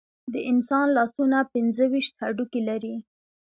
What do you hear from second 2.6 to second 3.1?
لري.